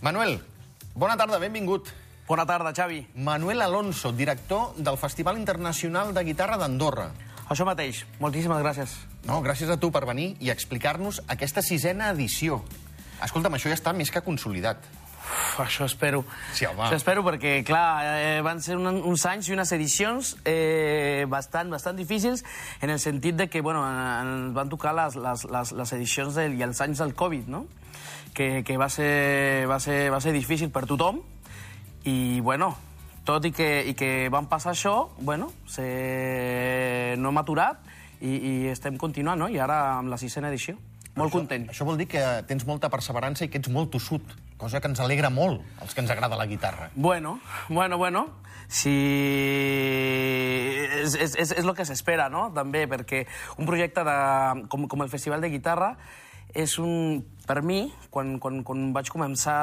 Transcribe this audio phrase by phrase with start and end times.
[0.00, 0.40] Manuel,
[0.94, 1.90] bona tarda, benvingut.
[2.26, 3.02] Bona tarda, Xavi.
[3.16, 7.10] Manuel Alonso, director del Festival Internacional de Guitarra d'Andorra.
[7.52, 8.06] Això mateix.
[8.22, 8.94] Moltíssimes gràcies.
[9.28, 12.62] No, gràcies a tu per venir i explicar-nos aquesta sisena edició.
[13.20, 14.80] Escolta'm, això ja està més que consolidat.
[15.20, 16.24] Uf, això espero.
[16.56, 16.82] Sí, home.
[16.86, 21.70] Això espero perquè, clar, eh, van ser un, uns anys i unes edicions eh, bastant,
[21.70, 22.44] bastant difícils
[22.80, 26.56] en el sentit de que, bueno, ens van tocar les, les, les, les edicions del,
[26.58, 27.66] i els anys del Covid, no?
[28.34, 31.20] Que, que va, ser, va, ser, va ser difícil per tothom
[32.08, 32.72] i, bueno,
[33.26, 37.16] tot i que, i que van passar això, bueno, se...
[37.20, 37.82] no hem aturat
[38.20, 39.50] i, i estem continuant, no?
[39.50, 40.78] I ara amb la sisena edició.
[41.16, 41.66] Molt content.
[41.72, 44.22] Això vol dir que tens molta perseverança i que ets molt tossut,
[44.60, 46.90] cosa que ens alegra molt, als que ens agrada la guitarra.
[46.94, 48.28] Bueno, bueno, bueno.
[48.70, 48.92] Si...
[51.02, 52.48] És, és, és, és el que s'espera, no?
[52.54, 53.24] També, perquè
[53.58, 54.16] un projecte de,
[54.70, 55.94] com, com el Festival de Guitarra
[56.54, 57.20] és un...
[57.50, 59.56] Per mi, quan, quan, quan vaig començar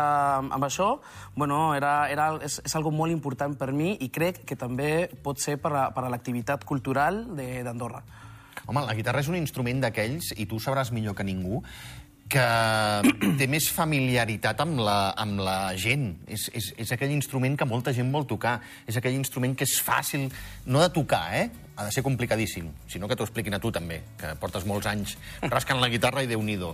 [0.44, 0.98] amb això,
[1.40, 5.40] bueno, era, era, és, és algo molt important per mi i crec que també pot
[5.40, 8.02] ser per a, per a l'activitat cultural de- d'Andorra.
[8.68, 11.62] Home, la guitarra és un instrument d'aquells, i tu sabràs millor que ningú,
[12.28, 16.10] que té més familiaritat amb la, amb la gent.
[16.28, 18.58] És, és, és aquell instrument que molta gent vol tocar.
[18.88, 20.28] És aquell instrument que és fàcil,
[20.68, 21.48] no de tocar, eh?
[21.78, 22.72] Ha de ser complicadíssim.
[22.90, 25.14] Si no, que t'ho expliquin a tu, també, que portes molts anys
[25.46, 26.72] rascant la guitarra i déu-n'hi-do.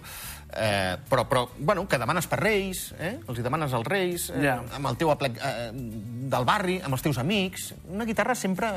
[0.54, 3.18] Eh, però, però, bueno, que demanes per reis, eh?
[3.28, 4.40] Els hi demanes als reis, eh?
[4.46, 4.56] Ja.
[4.78, 7.74] amb el teu aplec eh, del barri, amb els teus amics.
[7.92, 8.72] Una guitarra sempre...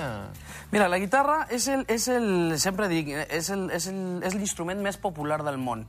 [0.74, 5.62] Mira, la guitarra és el, és el sempre dic, el- és l'instrument més popular del
[5.62, 5.86] món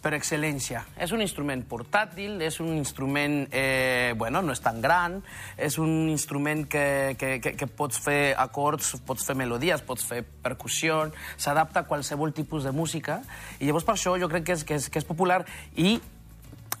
[0.00, 0.82] per excel·lència.
[0.96, 5.18] És un instrument portàtil, és un instrument, eh, bueno, no és tan gran,
[5.56, 10.22] és un instrument que, que, que, que pots fer acords, pots fer melodies, pots fer
[10.24, 11.02] percussió,
[11.36, 13.20] s'adapta a qualsevol tipus de música,
[13.60, 15.42] i llavors per això jo crec que és, que és, que és popular
[15.76, 15.98] i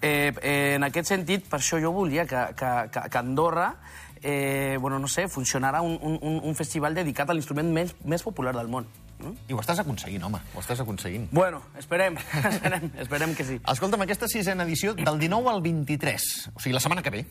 [0.00, 3.74] eh, eh, en aquest sentit, per això jo volia que, que, que, que Andorra
[4.22, 8.52] eh, bueno, no sé, funcionarà un, un, un- festival dedicat a l'instrument més, més popular
[8.56, 8.86] del món.
[9.20, 9.34] No?
[9.48, 11.28] I ho estàs aconseguint, home, ho estàs aconseguint.
[11.32, 12.16] Bueno, esperem,
[12.54, 13.58] esperem, esperem que sí.
[13.74, 17.26] Escolta'm, aquesta sisena edició del 19 al 23, o sigui, la setmana que ve.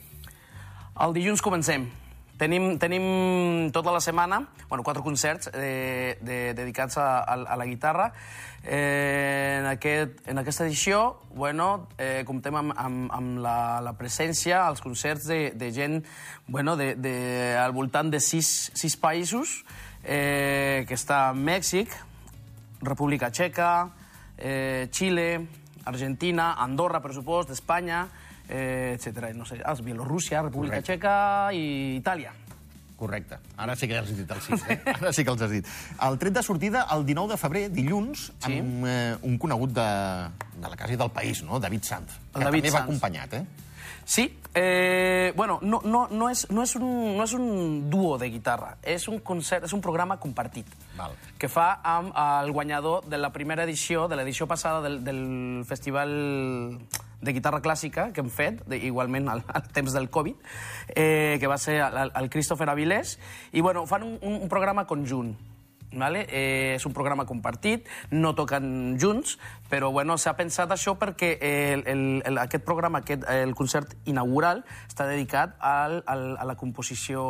[1.00, 1.90] El dilluns comencem.
[2.40, 7.66] Tenim, tenim tota la setmana, bueno, quatre concerts eh, de, dedicats a, a, a la
[7.68, 8.14] guitarra.
[8.64, 14.62] Eh, en, aquest, en aquesta edició, bueno, eh, comptem amb, amb, amb la, la presència,
[14.64, 16.00] als concerts de, de gent
[16.48, 17.14] bueno, de, de,
[17.60, 19.66] al voltant de sis, sis països,
[20.04, 21.92] eh, que està Mèxic,
[22.82, 23.90] República Txeca,
[24.38, 25.48] eh, Xile,
[25.86, 28.08] Argentina, Andorra, per supost, Espanya,
[28.48, 29.34] eh, etc.
[29.36, 30.94] No sé, ah, Bielorússia, República Correcte.
[30.94, 32.32] Txeca i Itàlia.
[33.00, 33.38] Correcte.
[33.56, 34.82] Ara sí que has dit el sis, eh?
[35.00, 35.68] Ara sí que els has dit.
[36.04, 38.58] El tret de sortida, el 19 de febrer, dilluns, Sí.
[38.60, 39.86] amb eh, un conegut de,
[40.60, 41.62] de la casa i del país, no?
[41.64, 42.18] David Sanz.
[42.34, 42.90] El que David també va Sanz.
[42.90, 43.46] acompanyat, eh?
[44.10, 48.32] Sí, eh, bueno, no, no, no, és, no, és un, no és un duo de
[48.34, 50.66] guitarra, és un concert, és un programa compartit
[50.98, 51.14] Val.
[51.38, 56.16] que fa amb el guanyador de la primera edició, de l'edició passada del, del Festival
[57.22, 60.42] de Guitarra Clàssica que hem fet, de, igualment al, al temps del Covid,
[60.96, 63.20] eh, que va ser el, el Christopher Avilés,
[63.54, 65.36] i bueno, fan un, un, programa conjunt.
[65.92, 66.26] Vale?
[66.30, 69.40] Eh, és un programa compartit, no toquen junts,
[69.72, 74.62] però bueno, s'ha pensat això perquè el, el, el, aquest programa, aquest, el concert inaugural,
[74.86, 77.24] està dedicat al, al, a la composició,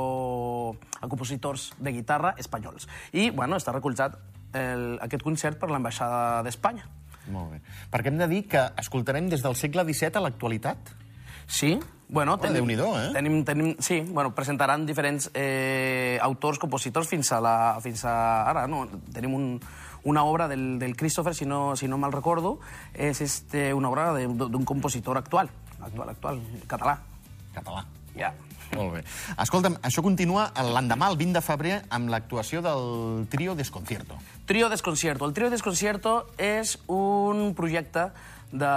[1.00, 2.90] a compositors de guitarra espanyols.
[3.16, 4.20] I bueno, està recolzat
[4.54, 6.90] el, aquest concert per l'ambaixada d'Espanya.
[7.30, 7.62] Molt bé.
[7.94, 10.92] Perquè hem de dir que escoltarem des del segle XVII a l'actualitat.
[11.50, 12.36] Sí, bueno...
[12.38, 13.10] Home, Déu-n'hi-do, eh?
[13.14, 18.16] Tenim, tenim, sí, bueno, presentaran diferents eh, autors, compositors fins a, la, fins a
[18.50, 18.68] ara.
[18.70, 18.84] No?
[19.14, 19.48] Tenim un,
[20.06, 22.60] una obra del, del Christopher, si no, si no mal recordo,
[22.94, 25.50] és este, una obra de- d'un compositor actual,
[25.82, 26.40] actual, actual,
[26.70, 27.00] català.
[27.58, 27.84] Català.
[28.16, 28.34] Ja.
[28.70, 29.00] Molt bé.
[29.42, 34.20] Escolta'm, això continua l'endemà, el 20 de febrer, amb l'actuació del trio Desconcierto.
[34.46, 35.26] Trio Desconcierto.
[35.26, 38.12] El Trio Desconcierto és un projecte
[38.52, 38.74] de,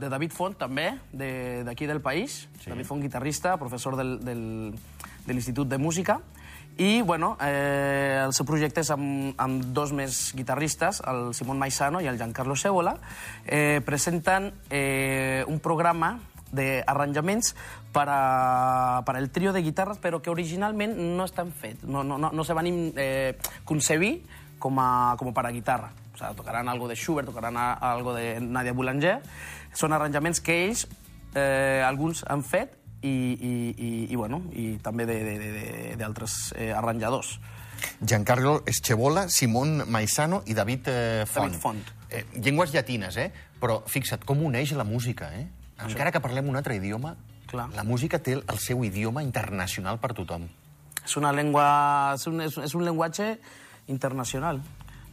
[0.00, 2.48] de David Font, també, de- d'aquí del país.
[2.62, 2.70] Sí.
[2.70, 4.74] David Font, guitarrista, professor del, del,
[5.26, 6.20] de l'Institut de Música.
[6.80, 12.00] I, bueno, eh, el seu projecte és amb, amb dos més guitarristes, el Simón Maisano
[12.00, 12.94] i el Giancarlo Cebola.
[13.44, 16.14] Eh, presenten eh, un programa
[16.50, 17.52] d'arranjaments
[17.92, 22.16] per, a, per al trio de guitarres, però que originalment no estan fets, no, no,
[22.18, 24.22] no, no se van eh, concebir
[24.58, 25.92] com a, com a para guitarra.
[26.20, 29.22] O sea, tocaran algo de Schubert, tocaran algo de Nadia Boulanger.
[29.72, 30.82] Són arranjaments que ells,
[31.32, 37.38] eh, alguns han fet i, i, i, i, bueno, i també d'altres eh, arranjadors.
[38.04, 41.48] Giancarlo Escevola, Simón Maisano i David eh, Font.
[41.48, 41.94] David Font.
[42.10, 43.30] Eh, llengües llatines, eh?
[43.56, 45.46] Però fixa't, com uneix la música, eh?
[45.80, 47.14] Encara que parlem un altre idioma,
[47.50, 47.70] Clar.
[47.74, 50.44] La música té el seu idioma internacional per tothom.
[51.00, 51.64] És una llengua...
[52.14, 53.32] És un, és, és un llenguatge
[53.90, 54.60] internacional.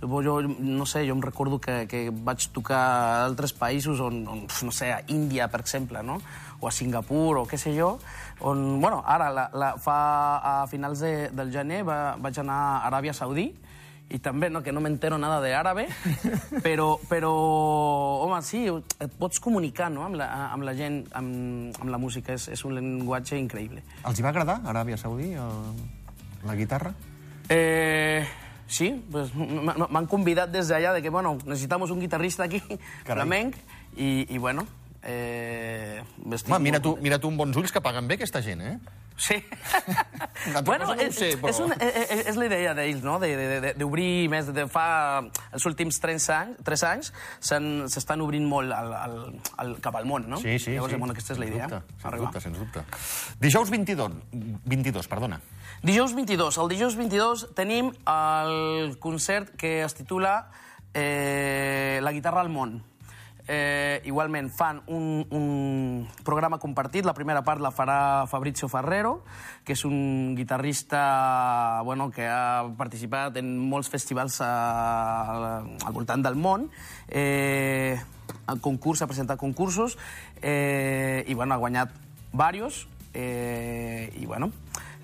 [0.02, 4.20] Jo, jo, no sé, jo em recordo que, que vaig tocar a altres països on,
[4.30, 6.20] on, no sé, a Índia, per exemple, no?
[6.60, 7.98] o a Singapur, o què sé jo,
[8.42, 9.98] on, bueno, ara, la, la, fa,
[10.38, 13.52] a finals de, del gener va, vaig anar a Aràbia Saudí,
[14.08, 15.88] i també, no, que no m'entero nada de àrabe,
[16.66, 17.34] però, però,
[18.24, 22.38] home, sí, et pots comunicar no, amb, la, amb la gent, amb, amb la música,
[22.38, 23.84] és, és un llenguatge increïble.
[24.08, 25.86] Els hi va agradar, Aràbia Saudí, el,
[26.48, 26.94] la guitarra?
[27.52, 28.26] Eh,
[28.68, 32.62] sí, pues, m'han convidat des d'allà de que, bueno, necesitamos un guitarrista aquí,
[33.04, 33.24] Carai.
[33.24, 33.56] flamenc,
[33.98, 34.68] i, i bueno,
[35.04, 35.67] eh,
[36.28, 38.78] Home, mira tu, mira tu amb bons ulls que paguen bé aquesta gent, eh?
[39.18, 39.38] Sí.
[40.66, 43.16] Cosa no ho sé, però- és, una, eh, és la idea d'ells, no?
[43.20, 44.52] De- de- de- D'obrir més...
[44.54, 47.10] De, fa els últims 3 anys, 3 anys
[47.40, 49.16] s'estan obrint molt al, al,
[49.58, 50.38] al, cap al món, no?
[50.44, 51.00] Sí, sí, Llavors, sí.
[51.00, 51.68] bueno, aquesta és la idea.
[51.72, 52.28] Dubte, sens arribar.
[52.28, 52.84] dubte, sens dubte.
[53.40, 54.12] Dijous 22,
[54.66, 55.40] 22, perdona.
[55.82, 56.58] Dijous 22.
[56.62, 60.50] El dijous 22 tenim el concert que es titula
[60.94, 62.84] eh, La guitarra al món.
[63.48, 67.06] Eh, igualment fan un, un programa compartit.
[67.08, 69.22] La primera part la farà Fabrizio Ferrero,
[69.64, 74.52] que és un guitarrista bueno, que ha participat en molts festivals a,
[75.64, 76.68] al voltant del món.
[77.08, 77.96] Eh,
[78.52, 79.96] el concurs, ha presentat concursos
[80.42, 81.96] eh, i bueno, ha guanyat
[82.34, 82.88] varios.
[83.14, 84.52] Eh, I bueno,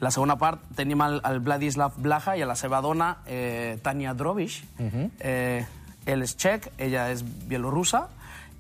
[0.04, 4.14] la segona part tenim el, el Vladislav Blaha i a la seva dona, eh, Tania
[4.14, 4.60] Drovich.
[5.20, 5.66] eh,
[6.06, 8.08] ell és txec, ella és bielorussa,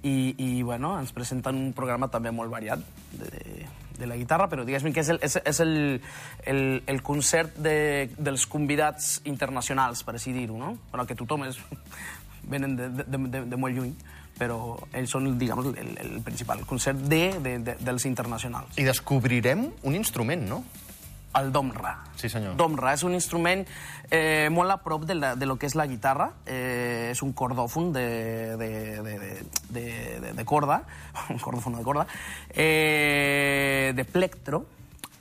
[0.03, 2.81] i, i bueno, ens presenten un programa també molt variat
[3.15, 3.67] de, de,
[3.99, 5.75] de la guitarra, però diguéssim que és el, és, és el,
[6.49, 10.75] el, el concert de, dels convidats internacionals, per així dir-ho, no?
[10.91, 11.61] Bueno, que tothom és,
[12.53, 13.95] venen de, de, de, de molt lluny,
[14.37, 18.75] però ells són, diguem, el, el principal, concert de, de, de, dels internacionals.
[18.81, 20.63] I descobrirem un instrument, no?
[21.35, 22.03] El domra.
[22.15, 22.53] Sí, senyor.
[22.55, 23.63] Domra és un instrument
[24.13, 26.29] eh, molt a prop de, la, de lo que és la guitarra.
[26.45, 28.05] Eh, és un cordòfon de,
[28.59, 28.69] de,
[29.01, 29.33] de, de,
[29.73, 30.83] de, de, corda,
[31.33, 32.05] un cordòfon de corda,
[32.53, 34.65] eh, de plectro,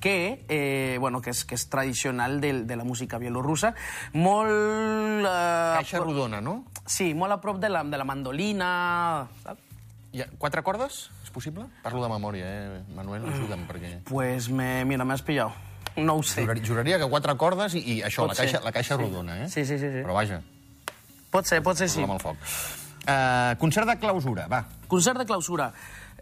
[0.03, 3.73] que, eh, bueno, que, és, que és tradicional de, de la música bielorrussa.
[4.19, 5.25] Molt...
[5.25, 6.65] Eh, Caixa rodona, no?
[6.85, 9.29] Sí, molt a prop de la, de la mandolina...
[9.47, 9.71] Saps?
[10.13, 11.07] Hi ha quatre cordes?
[11.25, 11.65] És possible?
[11.81, 13.25] Parlo de memòria, eh, Manuel?
[13.33, 13.95] Ajuda'm, perquè...
[14.11, 15.72] Pues me, mira, m'has pillat.
[15.97, 16.43] No ho sé.
[16.43, 18.65] Juraria, juraria que quatre cordes i, i això, Pot la caixa, ser.
[18.65, 19.49] la caixa rodona, eh?
[19.49, 20.01] Sí, sí, sí, sí.
[20.05, 20.41] Però vaja,
[21.33, 22.03] Pot ser, pot ser, sí.
[22.05, 22.37] amb el foc.
[23.03, 24.65] Uh, concert de clausura, va.
[24.89, 25.73] Concert de clausura.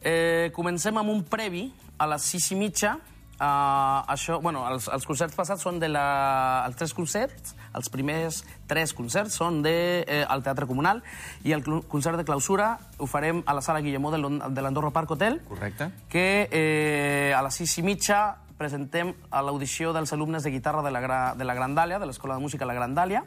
[0.00, 1.66] Eh, comencem amb un previ
[1.98, 2.94] a les sis i mitja.
[3.40, 6.62] Uh, això, bueno, els, els concerts passats són de la...
[6.68, 11.00] Els tres concerts, els primers tres concerts són de, eh, al Teatre Comunal
[11.48, 14.20] i el concert de clausura ho farem a la sala Guillemó de
[14.60, 15.88] l'Andorra Park Hotel Correcte.
[16.12, 18.20] que eh, a les sis i mitja
[18.60, 22.36] presentem a l'audició dels alumnes de guitarra de la, Gra de la Grandàlia, de l'Escola
[22.36, 23.24] de Música La Grandàlia,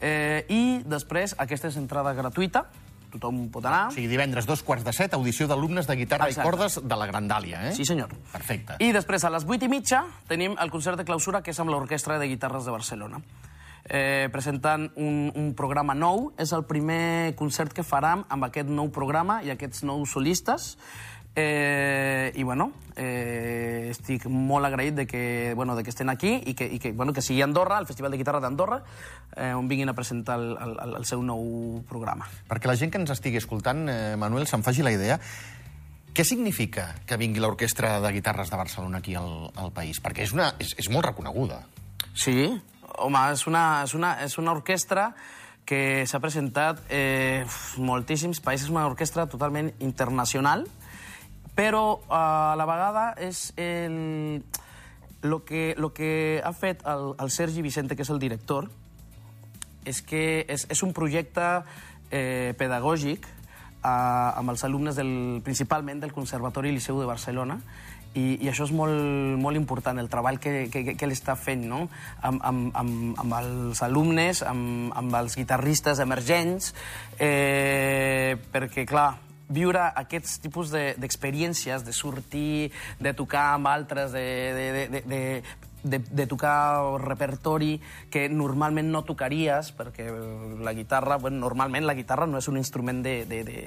[0.00, 2.66] eh, i després aquesta és entrada gratuïta,
[3.14, 3.86] tothom pot anar.
[3.88, 6.42] O sigui, divendres, dos quarts de set, audició d'alumnes de guitarra Exacte.
[6.42, 7.74] i cordes de la Grandàlia, eh?
[7.76, 8.12] Sí, senyor.
[8.32, 8.76] Perfecte.
[8.82, 11.70] I després, a les vuit i mitja, tenim el concert de clausura, que és amb
[11.70, 13.22] l'Orquestra de Guitarres de Barcelona.
[13.88, 16.32] Eh, presentant un, un programa nou.
[16.42, 20.74] És el primer concert que faram amb aquest nou programa i aquests nous solistes.
[21.38, 26.54] Eh, I, bueno, eh, estic molt agraït de que, bueno, de que estén aquí i
[26.56, 28.78] que, i que, bueno, que sigui a Andorra, el Festival de Guitarra d'Andorra,
[29.36, 32.24] eh, on vinguin a presentar el, el, el seu nou programa.
[32.48, 35.20] Perquè la gent que ens estigui escoltant, eh, Manuel, se'n faci la idea,
[36.16, 40.00] què significa que vingui l'Orquestra de Guitarres de Barcelona aquí al, al país?
[40.00, 41.60] Perquè és, una, és, és molt reconeguda.
[42.16, 42.48] Sí,
[42.96, 45.10] home, és una, és una, és una orquestra
[45.68, 47.44] que s'ha presentat eh,
[47.76, 50.64] moltíssims països, una orquestra totalment internacional,
[51.56, 54.44] però a la vegada és el,
[55.22, 58.68] lo, que, lo que ha fet el, el Sergi Vicente, que és el director,
[59.86, 61.48] és que és, és un projecte
[62.10, 67.60] eh, pedagògic eh, amb els alumnes del, principalment del Conservatori Liceu de Barcelona
[68.16, 68.96] i, i això és molt,
[69.40, 71.84] molt important, el treball que, que, que ell està fent no?
[72.24, 76.72] amb, amb, amb, amb els alumnes, amb, amb els guitarristes emergents,
[77.20, 79.10] eh, perquè, clar,
[79.48, 84.26] viure aquests tipus de- d'experiències, de, de sortir, de tocar amb altres, de,
[84.56, 85.42] de, de, de, de,
[85.86, 90.08] de, de tocar repertori que normalment no tocaries, perquè
[90.62, 93.60] la guitarra, bueno, normalment la guitarra no és un instrument de, de, de,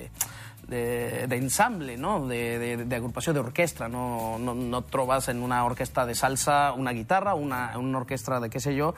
[0.69, 2.27] de- d'ensemble, no?
[2.27, 3.87] de- de- d'agrupació d'orquestra.
[3.89, 8.39] No, no, no et trobes en una orquestra de salsa una guitarra, una, una orquestra
[8.39, 8.93] de què sé jo,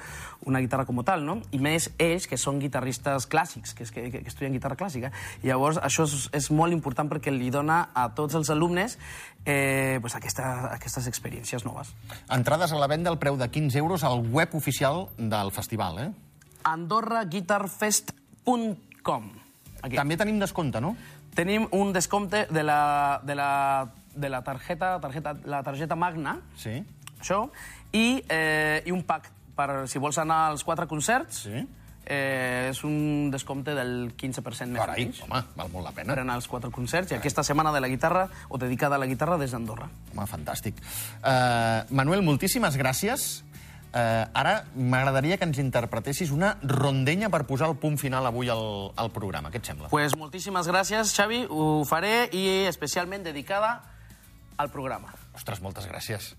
[0.46, 1.40] una guitarra com tal, no?
[1.52, 5.12] I més ells, que són guitarristes clàssics, que, que, que estudien guitarra clàssica.
[5.42, 8.98] I llavors això és, és molt important perquè li dona a tots els alumnes
[9.46, 11.94] eh, pues aquesta, aquestes experiències noves.
[12.30, 16.12] Entrades a la venda al preu de 15 euros al web oficial del festival, eh?
[16.64, 19.32] andorraguitarfest.com
[19.82, 19.98] Aquí.
[19.98, 20.92] També tenim descompte, no?
[21.36, 26.84] Tenim un descompte de la, de la, de la targeta, targeta, la targeta magna, Sí.
[27.20, 27.50] això,
[27.94, 31.44] i, eh, i un pack per si vols anar als quatre concerts.
[31.48, 31.68] Sí.
[32.04, 36.14] Eh, és un descompte del 15% més Carai, home, val molt la pena.
[36.16, 37.12] per anar als quatre concerts.
[37.12, 39.88] I aquesta setmana de la guitarra, o dedicada a la guitarra, des d'Andorra.
[40.16, 40.82] Home, fantàstic.
[41.24, 43.44] Uh, Manuel, moltíssimes gràcies.
[43.92, 48.94] Uh, ara m'agradaria que ens interpretessis una rondenya per posar el punt final avui al,
[48.96, 49.52] al programa.
[49.52, 49.90] Què et sembla?
[49.92, 51.44] Pues moltíssimes gràcies, Xavi.
[51.52, 53.82] Ho faré i especialment dedicada
[54.62, 56.34] al programa, Ostres, moltes gràcies.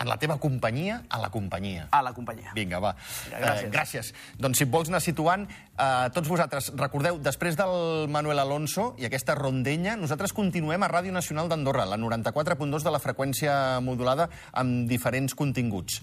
[0.00, 1.86] En la teva companyia, a la companyia.
[1.90, 2.52] a la companyia.
[2.56, 2.94] Vinga, va.
[3.28, 3.66] Gràcies.
[3.66, 4.12] Eh, gràcies.
[4.40, 9.34] Doncs si vols anar situant, eh, tots vosaltres, recordeu, després del Manuel Alonso i aquesta
[9.34, 15.34] rondenya, nosaltres continuem a Ràdio Nacional d'Andorra, la 94.2 de la freqüència modulada, amb diferents
[15.34, 16.00] continguts.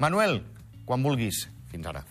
[0.00, 0.38] Manuel,
[0.88, 1.44] quan vulguis.
[1.70, 2.02] Fins ara.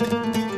[0.00, 0.49] Thank